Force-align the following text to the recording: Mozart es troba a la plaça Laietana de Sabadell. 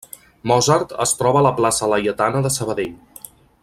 Mozart 0.51 0.95
es 1.05 1.13
troba 1.19 1.41
a 1.41 1.45
la 1.49 1.53
plaça 1.61 1.91
Laietana 1.93 2.45
de 2.47 2.57
Sabadell. 2.59 2.97